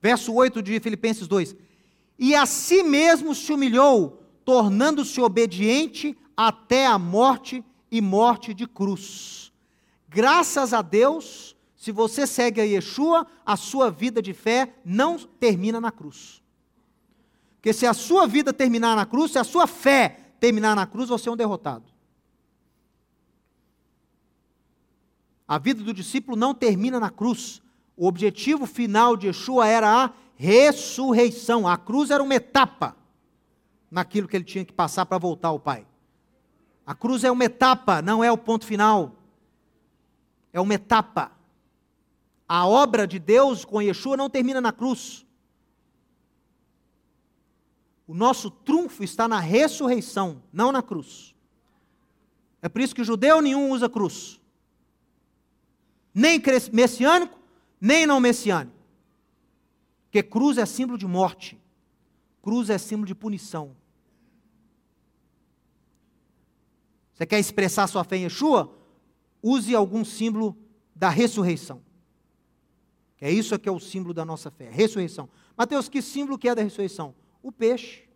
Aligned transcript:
Verso 0.00 0.32
8 0.32 0.62
de 0.62 0.80
Filipenses 0.80 1.28
2: 1.28 1.54
E 2.18 2.34
a 2.34 2.46
si 2.46 2.82
mesmo 2.82 3.34
se 3.34 3.52
humilhou, 3.52 4.22
tornando-se 4.44 5.20
obediente 5.20 6.16
até 6.36 6.86
a 6.86 6.98
morte 6.98 7.64
e 7.90 8.00
morte 8.00 8.54
de 8.54 8.66
cruz. 8.66 9.52
Graças 10.08 10.72
a 10.72 10.82
Deus, 10.82 11.54
se 11.76 11.92
você 11.92 12.26
segue 12.26 12.60
a 12.60 12.64
Yeshua, 12.64 13.26
a 13.44 13.56
sua 13.56 13.90
vida 13.90 14.20
de 14.20 14.32
fé 14.32 14.74
não 14.84 15.18
termina 15.18 15.80
na 15.80 15.90
cruz. 15.90 16.42
Porque 17.56 17.72
se 17.72 17.86
a 17.86 17.92
sua 17.92 18.26
vida 18.26 18.52
terminar 18.52 18.96
na 18.96 19.04
cruz, 19.04 19.32
se 19.32 19.38
a 19.38 19.44
sua 19.44 19.66
fé 19.66 20.32
terminar 20.40 20.74
na 20.74 20.86
cruz, 20.86 21.10
você 21.10 21.28
é 21.28 21.32
um 21.32 21.36
derrotado. 21.36 21.84
A 25.46 25.58
vida 25.58 25.82
do 25.82 25.92
discípulo 25.92 26.36
não 26.36 26.54
termina 26.54 26.98
na 26.98 27.10
cruz. 27.10 27.60
O 28.00 28.06
objetivo 28.06 28.64
final 28.64 29.14
de 29.14 29.26
Yeshua 29.26 29.68
era 29.68 30.04
a 30.04 30.10
ressurreição. 30.34 31.68
A 31.68 31.76
cruz 31.76 32.08
era 32.10 32.22
uma 32.22 32.34
etapa 32.34 32.96
naquilo 33.90 34.26
que 34.26 34.34
ele 34.34 34.44
tinha 34.44 34.64
que 34.64 34.72
passar 34.72 35.04
para 35.04 35.18
voltar 35.18 35.48
ao 35.48 35.60
Pai. 35.60 35.86
A 36.86 36.94
cruz 36.94 37.24
é 37.24 37.30
uma 37.30 37.44
etapa, 37.44 38.00
não 38.00 38.24
é 38.24 38.32
o 38.32 38.38
ponto 38.38 38.64
final. 38.64 39.16
É 40.50 40.58
uma 40.58 40.72
etapa. 40.72 41.30
A 42.48 42.66
obra 42.66 43.06
de 43.06 43.18
Deus 43.18 43.66
com 43.66 43.82
Yeshua 43.82 44.16
não 44.16 44.30
termina 44.30 44.62
na 44.62 44.72
cruz. 44.72 45.26
O 48.06 48.14
nosso 48.14 48.50
trunfo 48.50 49.04
está 49.04 49.28
na 49.28 49.40
ressurreição, 49.40 50.42
não 50.50 50.72
na 50.72 50.82
cruz. 50.82 51.34
É 52.62 52.68
por 52.70 52.80
isso 52.80 52.94
que 52.94 53.04
judeu 53.04 53.42
nenhum 53.42 53.70
usa 53.72 53.90
cruz. 53.90 54.40
Nem 56.14 56.42
messiânico, 56.72 57.39
nem 57.80 58.06
não 58.06 58.20
messiânico. 58.20 58.76
Porque 60.04 60.22
cruz 60.22 60.58
é 60.58 60.66
símbolo 60.66 60.98
de 60.98 61.06
morte. 61.06 61.58
Cruz 62.42 62.68
é 62.68 62.78
símbolo 62.78 63.06
de 63.06 63.14
punição. 63.14 63.76
Você 67.14 67.26
quer 67.26 67.38
expressar 67.38 67.86
sua 67.86 68.02
fé 68.02 68.16
em 68.16 68.24
Yeshua? 68.24 68.74
Use 69.42 69.74
algum 69.74 70.04
símbolo 70.04 70.56
da 70.94 71.08
ressurreição. 71.08 71.82
É 73.20 73.30
isso 73.30 73.58
que 73.58 73.68
é 73.68 73.72
o 73.72 73.78
símbolo 73.78 74.14
da 74.14 74.24
nossa 74.24 74.50
fé, 74.50 74.70
ressurreição. 74.70 75.28
Mateus, 75.56 75.88
que 75.88 76.00
símbolo 76.00 76.38
que 76.38 76.48
é 76.48 76.54
da 76.54 76.62
ressurreição? 76.62 77.14
O 77.42 77.52
peixe. 77.52 78.08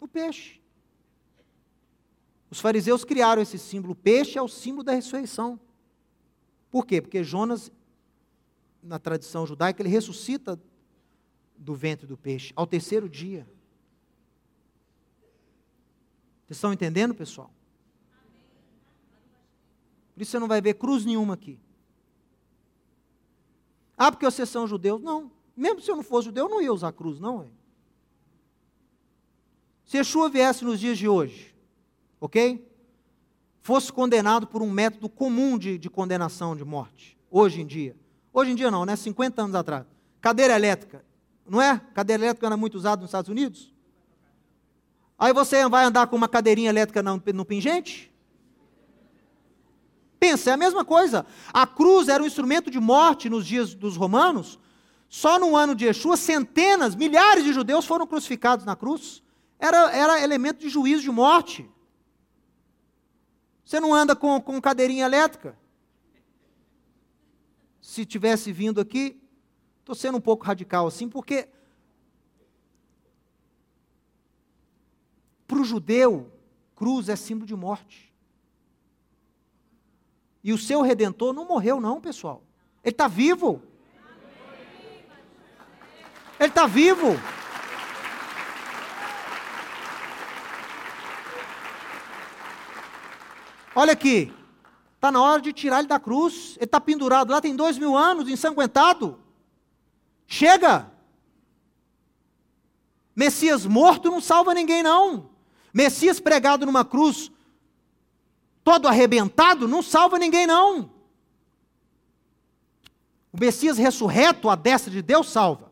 O 0.00 0.08
peixe. 0.08 0.60
Os 2.50 2.60
fariseus 2.60 3.04
criaram 3.04 3.40
esse 3.40 3.58
símbolo. 3.58 3.92
O 3.92 3.96
peixe 3.96 4.36
é 4.36 4.42
o 4.42 4.48
símbolo 4.48 4.82
da 4.82 4.92
ressurreição. 4.92 5.60
Por 6.70 6.86
quê? 6.86 7.00
Porque 7.00 7.24
Jonas, 7.24 7.72
na 8.82 8.98
tradição 8.98 9.46
judaica, 9.46 9.82
ele 9.82 9.88
ressuscita 9.88 10.60
do 11.56 11.74
ventre 11.74 12.06
do 12.06 12.16
peixe 12.16 12.52
ao 12.54 12.66
terceiro 12.66 13.08
dia. 13.08 13.46
Vocês 16.46 16.56
estão 16.56 16.72
entendendo, 16.72 17.14
pessoal? 17.14 17.50
Por 20.14 20.22
isso 20.22 20.30
você 20.32 20.38
não 20.38 20.48
vai 20.48 20.60
ver 20.60 20.74
cruz 20.74 21.04
nenhuma 21.04 21.34
aqui. 21.34 21.58
Ah, 23.96 24.10
porque 24.10 24.24
vocês 24.24 24.48
são 24.48 24.66
judeus? 24.66 25.00
Não. 25.00 25.30
Mesmo 25.56 25.80
se 25.80 25.90
eu 25.90 25.96
não 25.96 26.02
fosse 26.02 26.26
judeu, 26.26 26.46
eu 26.46 26.50
não 26.50 26.62
ia 26.62 26.72
usar 26.72 26.92
cruz, 26.92 27.18
não. 27.18 27.44
Hein? 27.44 27.52
Se 29.84 29.96
Yeshua 29.96 30.28
viesse 30.28 30.64
nos 30.64 30.78
dias 30.78 30.96
de 30.98 31.08
hoje, 31.08 31.54
ok? 32.20 32.67
Fosse 33.68 33.92
condenado 33.92 34.46
por 34.46 34.62
um 34.62 34.70
método 34.70 35.10
comum 35.10 35.58
de, 35.58 35.76
de 35.76 35.90
condenação 35.90 36.56
de 36.56 36.64
morte, 36.64 37.18
hoje 37.30 37.60
em 37.60 37.66
dia. 37.66 37.94
Hoje 38.32 38.52
em 38.52 38.54
dia 38.54 38.70
não, 38.70 38.86
né? 38.86 38.96
50 38.96 39.42
anos 39.42 39.54
atrás. 39.54 39.84
Cadeira 40.22 40.54
elétrica, 40.54 41.04
não 41.46 41.60
é? 41.60 41.78
Cadeira 41.92 42.22
elétrica 42.22 42.46
era 42.46 42.56
muito 42.56 42.76
usada 42.76 43.02
nos 43.02 43.10
Estados 43.10 43.28
Unidos? 43.28 43.70
Aí 45.18 45.34
você 45.34 45.68
vai 45.68 45.84
andar 45.84 46.06
com 46.06 46.16
uma 46.16 46.30
cadeirinha 46.30 46.70
elétrica 46.70 47.02
no, 47.02 47.22
no 47.34 47.44
pingente? 47.44 48.10
Pensa, 50.18 50.48
é 50.48 50.54
a 50.54 50.56
mesma 50.56 50.82
coisa. 50.82 51.26
A 51.52 51.66
cruz 51.66 52.08
era 52.08 52.22
um 52.22 52.26
instrumento 52.26 52.70
de 52.70 52.80
morte 52.80 53.28
nos 53.28 53.46
dias 53.46 53.74
dos 53.74 53.98
romanos. 53.98 54.58
Só 55.10 55.38
no 55.38 55.54
ano 55.54 55.74
de 55.74 55.84
Yeshua, 55.84 56.16
centenas, 56.16 56.94
milhares 56.94 57.44
de 57.44 57.52
judeus 57.52 57.84
foram 57.84 58.06
crucificados 58.06 58.64
na 58.64 58.74
cruz. 58.74 59.22
Era, 59.58 59.94
era 59.94 60.22
elemento 60.22 60.60
de 60.60 60.70
juízo 60.70 61.02
de 61.02 61.10
morte. 61.10 61.70
Você 63.68 63.78
não 63.80 63.92
anda 63.92 64.16
com, 64.16 64.40
com 64.40 64.58
cadeirinha 64.62 65.04
elétrica? 65.04 65.54
Se 67.82 68.06
tivesse 68.06 68.50
vindo 68.50 68.80
aqui, 68.80 69.20
estou 69.80 69.94
sendo 69.94 70.16
um 70.16 70.22
pouco 70.22 70.46
radical 70.46 70.86
assim, 70.86 71.06
porque 71.06 71.50
Para 75.46 75.58
o 75.58 75.64
judeu, 75.64 76.32
cruz 76.74 77.10
é 77.10 77.16
símbolo 77.16 77.46
de 77.46 77.54
morte. 77.54 78.10
E 80.42 80.50
o 80.50 80.56
seu 80.56 80.80
redentor 80.80 81.34
não 81.34 81.46
morreu, 81.46 81.78
não, 81.78 82.00
pessoal. 82.00 82.42
Ele 82.82 82.94
está 82.94 83.06
vivo. 83.06 83.62
Ele 86.40 86.48
está 86.48 86.66
vivo. 86.66 87.08
Olha 93.78 93.92
aqui. 93.92 94.34
Está 94.96 95.12
na 95.12 95.22
hora 95.22 95.40
de 95.40 95.52
tirar 95.52 95.78
ele 95.78 95.86
da 95.86 96.00
cruz. 96.00 96.56
Ele 96.56 96.64
está 96.64 96.80
pendurado 96.80 97.30
lá, 97.30 97.40
tem 97.40 97.54
dois 97.54 97.78
mil 97.78 97.96
anos, 97.96 98.28
ensanguentado. 98.28 99.16
Chega! 100.26 100.90
Messias 103.14 103.64
morto 103.64 104.10
não 104.10 104.20
salva 104.20 104.52
ninguém, 104.52 104.82
não. 104.82 105.30
Messias 105.72 106.18
pregado 106.18 106.66
numa 106.66 106.84
cruz, 106.84 107.30
todo 108.64 108.88
arrebentado, 108.88 109.68
não 109.68 109.80
salva 109.80 110.18
ninguém, 110.18 110.44
não. 110.44 110.90
O 113.32 113.38
Messias 113.38 113.78
ressurreto, 113.78 114.50
a 114.50 114.56
destra 114.56 114.90
de 114.90 115.02
Deus, 115.02 115.30
salva. 115.30 115.70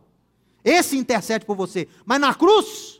Esse 0.62 0.96
intercede 0.96 1.44
por 1.44 1.56
você. 1.56 1.88
Mas 2.04 2.20
na 2.20 2.32
cruz. 2.32 2.95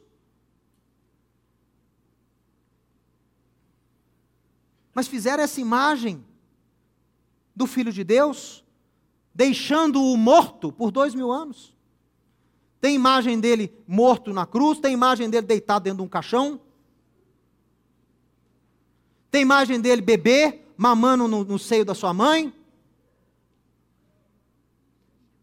Mas 4.97 5.07
fizeram 5.07 5.45
essa 5.45 5.61
imagem 5.61 6.25
do 7.55 7.67
Filho 7.67 7.93
de 7.93 8.03
Deus, 8.03 8.65
deixando-o 9.35 10.17
morto 10.17 10.73
por 10.73 10.91
dois 10.91 11.15
mil 11.15 11.31
anos. 11.31 11.77
Tem 12.81 12.95
imagem 12.95 13.39
dele 13.39 13.71
morto 13.87 14.33
na 14.33 14.47
cruz, 14.47 14.79
tem 14.79 14.95
imagem 14.95 15.29
dele 15.29 15.47
deitado 15.47 15.83
dentro 15.83 15.99
de 15.99 16.03
um 16.05 16.09
caixão. 16.09 16.59
Tem 19.31 19.43
imagem 19.43 19.83
dele 19.83 20.01
bebê, 20.01 20.63
mamando 20.79 21.29
no, 21.29 21.45
no 21.45 21.59
seio 21.59 21.85
da 21.85 21.95
sua 21.95 22.15
mãe. 22.15 22.51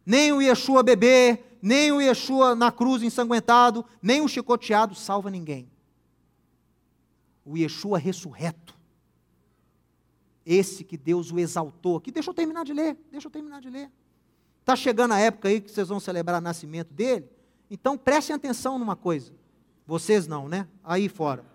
Nem 0.04 0.32
o 0.32 0.42
Yeshua 0.42 0.82
bebê, 0.82 1.44
nem 1.62 1.92
o 1.92 2.02
Yeshua 2.02 2.56
na 2.56 2.72
cruz 2.72 3.04
ensanguentado, 3.04 3.86
nem 4.02 4.20
o 4.20 4.28
chicoteado 4.28 4.96
salva 4.96 5.30
ninguém. 5.30 5.70
O 7.46 7.56
Yeshua 7.56 8.00
ressurreto. 8.00 8.82
Esse 10.46 10.84
que 10.84 10.98
Deus 10.98 11.32
o 11.32 11.40
exaltou. 11.40 11.98
Aqui, 11.98 12.12
deixa 12.12 12.30
eu 12.30 12.34
terminar 12.34 12.66
de 12.66 12.74
ler, 12.74 12.98
deixa 13.12 13.28
eu 13.28 13.32
terminar 13.32 13.62
de 13.62 13.70
ler. 13.70 13.90
Está 14.60 14.76
chegando 14.76 15.14
a 15.14 15.20
época 15.20 15.50
aí 15.50 15.62
que 15.62 15.72
vocês 15.72 15.88
vão 15.88 16.00
celebrar 16.00 16.40
o 16.40 16.44
nascimento 16.44 16.94
dele. 16.94 17.30
Então 17.70 17.98
prestem 17.98 18.36
atenção 18.36 18.78
numa 18.78 18.96
coisa. 18.96 19.34
Vocês 19.86 20.28
não, 20.28 20.48
né? 20.48 20.68
Aí 20.84 21.10
fora. 21.10 21.46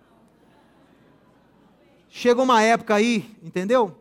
Chega 2.09 2.41
uma 2.41 2.61
época 2.61 2.95
aí, 2.95 3.37
entendeu? 3.41 3.95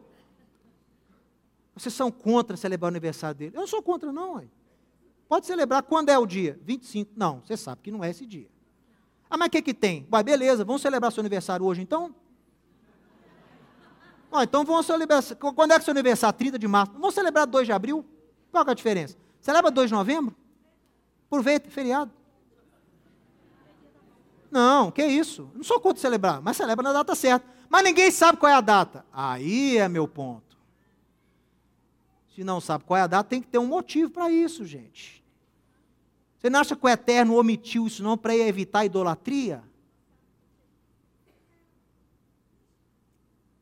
Vocês 1.74 1.94
são 1.94 2.10
contra 2.10 2.56
celebrar 2.56 2.88
o 2.88 2.92
aniversário 2.92 3.38
dele. 3.38 3.56
Eu 3.56 3.60
não 3.60 3.66
sou 3.66 3.82
contra, 3.82 4.10
não. 4.10 4.36
Ué. 4.36 4.48
Pode 5.28 5.46
celebrar. 5.46 5.82
Quando 5.82 6.08
é 6.08 6.18
o 6.18 6.26
dia? 6.26 6.58
25. 6.62 7.12
Não, 7.14 7.40
você 7.40 7.56
sabe 7.56 7.82
que 7.82 7.90
não 7.90 8.02
é 8.02 8.10
esse 8.10 8.26
dia. 8.26 8.48
Ah, 9.30 9.36
mas 9.36 9.48
o 9.48 9.50
que, 9.50 9.62
que 9.62 9.74
tem? 9.74 10.06
Vai, 10.08 10.22
beleza, 10.22 10.64
vamos 10.64 10.80
celebrar 10.80 11.12
seu 11.12 11.20
aniversário 11.20 11.64
hoje 11.64 11.82
então? 11.82 12.14
Ah, 14.30 14.44
então 14.44 14.64
vamos 14.64 14.86
celebrar. 14.86 15.22
Quando 15.54 15.72
é 15.72 15.78
que 15.78 15.84
seu 15.84 15.92
aniversário? 15.92 16.38
30 16.38 16.58
de 16.58 16.68
março. 16.68 16.92
Vamos 16.92 17.14
celebrar 17.14 17.46
2 17.46 17.66
de 17.66 17.72
abril? 17.72 18.04
Qual 18.50 18.64
é 18.66 18.70
a 18.70 18.74
diferença? 18.74 19.16
Celebra 19.40 19.70
2 19.70 19.88
de 19.88 19.94
novembro? 19.94 20.34
Aproveita, 21.26 21.70
feriado. 21.70 22.12
Não, 24.50 24.90
que 24.90 25.04
isso? 25.04 25.50
Não 25.54 25.62
sou 25.62 25.78
contra 25.78 26.00
celebrar, 26.00 26.40
mas 26.40 26.56
celebra 26.56 26.82
na 26.82 26.92
data 26.92 27.14
certa. 27.14 27.46
Mas 27.68 27.84
ninguém 27.84 28.10
sabe 28.10 28.38
qual 28.38 28.50
é 28.50 28.54
a 28.54 28.60
data. 28.60 29.04
Aí 29.12 29.76
é 29.76 29.88
meu 29.88 30.08
ponto. 30.08 30.56
Se 32.34 32.42
não 32.42 32.60
sabe 32.60 32.84
qual 32.84 32.96
é 32.96 33.02
a 33.02 33.06
data, 33.06 33.28
tem 33.28 33.42
que 33.42 33.48
ter 33.48 33.58
um 33.58 33.66
motivo 33.66 34.10
para 34.10 34.30
isso, 34.30 34.64
gente. 34.64 35.22
Você 36.38 36.48
não 36.48 36.60
acha 36.60 36.76
que 36.76 36.86
o 36.86 36.88
Eterno 36.88 37.36
omitiu 37.36 37.86
isso 37.86 38.02
não 38.02 38.16
para 38.16 38.34
evitar 38.34 38.80
a 38.80 38.84
idolatria? 38.86 39.62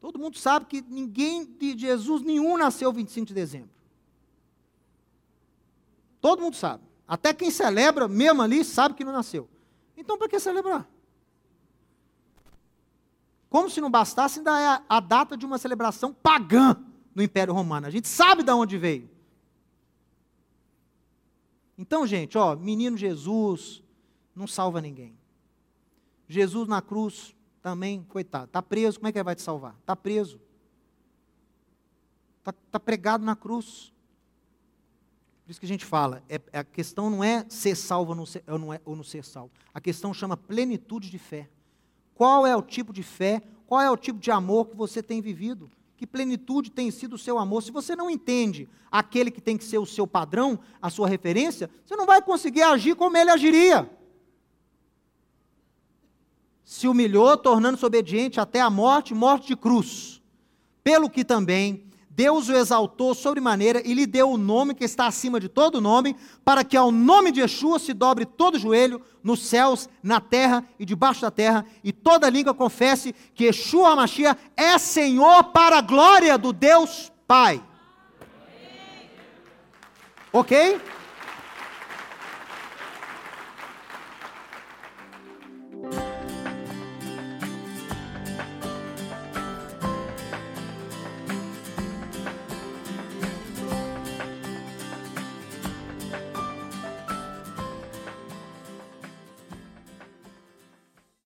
Todo 0.01 0.19
mundo 0.19 0.37
sabe 0.39 0.67
que 0.67 0.83
ninguém 0.83 1.45
de 1.45 1.77
Jesus 1.77 2.23
nenhum 2.23 2.57
nasceu 2.57 2.93
25 2.93 3.27
de 3.27 3.35
dezembro. 3.35 3.71
Todo 6.21 6.43
mundo 6.43 6.57
sabe. 6.57 6.83
Até 7.07 7.33
quem 7.33 7.51
celebra, 7.51 8.09
mesmo 8.09 8.43
ali, 8.43 8.65
sabe 8.65 8.95
que 8.95 9.05
não 9.05 9.13
nasceu. 9.13 9.49
Então, 9.97 10.19
para 10.19 10.29
que 10.29 10.41
celebrar? 10.41 10.89
Como 13.49 13.71
se 13.71 13.81
não 13.81 13.91
bastasse, 13.91 14.41
ainda 14.41 14.61
é 14.61 14.83
a, 14.89 15.01
data 15.01 15.37
de 15.37 15.47
uma 15.47 15.57
celebração 15.57 16.13
pagã 16.13 16.77
no 17.15 17.23
Império 17.23 17.55
Romano. 17.55 17.87
A 17.87 17.91
gente 17.91 18.09
sabe 18.09 18.43
de 18.43 18.51
onde 18.51 18.77
veio. 18.77 19.09
Então, 21.79 22.07
gente, 22.07 22.37
ó, 22.37 22.57
menino 22.57 22.97
Jesus 22.97 23.83
não 24.35 24.47
salva 24.47 24.81
ninguém. 24.81 25.17
Jesus 26.29 26.67
na 26.67 26.83
cruz 26.83 27.36
também, 27.67 28.05
coitado, 28.05 28.45
está 28.45 28.63
preso, 28.63 29.01
como 29.01 29.09
é 29.09 29.13
que 29.13 29.19
ele 29.19 29.25
vai 29.25 29.35
te 29.35 29.43
salvar? 29.43 29.75
Está 29.81 29.97
preso. 29.97 30.41
Está 32.39 32.53
tá 32.71 32.79
pregado 32.79 33.25
na 33.25 33.35
cruz. 33.35 33.93
Por 35.45 35.51
isso 35.51 35.59
que 35.59 35.67
a 35.67 35.69
gente 35.69 35.85
fala, 35.85 36.23
é, 36.29 36.41
a 36.53 36.63
questão 36.63 37.11
não 37.11 37.25
é 37.25 37.45
ser 37.49 37.75
salvo 37.75 38.11
ou 38.11 38.17
não 38.17 38.25
ser, 38.25 38.45
ou 38.47 38.57
não, 38.57 38.73
é, 38.73 38.81
ou 38.85 38.95
não 38.95 39.03
ser 39.03 39.25
salvo. 39.25 39.51
A 39.75 39.81
questão 39.81 40.15
chama 40.15 40.37
plenitude 40.37 41.11
de 41.11 41.19
fé. 41.19 41.51
Qual 42.15 42.47
é 42.47 42.55
o 42.55 42.63
tipo 42.63 42.93
de 42.93 43.03
fé, 43.03 43.43
qual 43.67 43.81
é 43.81 43.91
o 43.91 43.97
tipo 43.97 44.21
de 44.21 44.31
amor 44.31 44.67
que 44.67 44.77
você 44.77 45.03
tem 45.03 45.21
vivido? 45.21 45.69
Que 45.97 46.07
plenitude 46.07 46.71
tem 46.71 46.89
sido 46.93 47.15
o 47.15 47.19
seu 47.19 47.37
amor? 47.37 47.65
Se 47.65 47.73
você 47.73 47.97
não 47.97 48.09
entende 48.09 48.69
aquele 48.93 49.29
que 49.29 49.41
tem 49.41 49.59
que 49.59 49.65
ser 49.65 49.79
o 49.79 49.87
seu 49.87 50.07
padrão, 50.07 50.61
a 50.81 50.89
sua 50.89 51.09
referência, 51.09 51.69
você 51.85 51.97
não 51.97 52.07
vai 52.07 52.23
conseguir 52.23 52.62
agir 52.62 52.95
como 52.95 53.17
ele 53.17 53.31
agiria. 53.31 53.91
Se 56.67 56.89
humilhou, 56.89 57.37
tornando-se 57.37 57.87
obediente 57.87 58.41
até 58.41 58.61
a 58.61 58.69
morte, 58.69 59.15
morte 59.15 59.47
de 59.47 59.57
cruz. 59.57 60.21
Pelo 60.83 61.09
que 61.09 61.25
também 61.25 61.87
Deus 62.11 62.49
o 62.49 62.55
exaltou 62.55 63.15
sobremaneira 63.15 63.81
e 63.85 63.95
lhe 63.95 64.05
deu 64.05 64.31
o 64.31 64.37
nome 64.37 64.75
que 64.75 64.83
está 64.83 65.07
acima 65.07 65.39
de 65.39 65.49
todo 65.49 65.81
nome, 65.81 66.17
para 66.45 66.65
que 66.65 66.77
ao 66.77 66.91
nome 66.91 67.31
de 67.31 67.41
Yeshua 67.41 67.79
se 67.79 67.93
dobre 67.93 68.27
todo 68.27 68.59
joelho, 68.59 69.01
nos 69.23 69.47
céus, 69.47 69.89
na 70.03 70.19
terra 70.19 70.65
e 70.77 70.85
debaixo 70.85 71.21
da 71.21 71.31
terra, 71.31 71.65
e 71.85 71.93
toda 71.93 72.29
língua 72.29 72.53
confesse 72.53 73.15
que 73.33 73.45
Yeshua 73.45 73.95
Mashiach 73.95 74.41
é 74.57 74.77
Senhor 74.77 75.45
para 75.45 75.79
a 75.79 75.83
glória 75.83 76.37
do 76.37 76.53
Deus 76.53 77.12
Pai. 77.29 77.62
Ok? 80.33 80.81